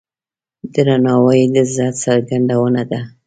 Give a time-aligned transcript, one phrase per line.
[0.73, 3.01] درناوی د عزت څرګندونه ده.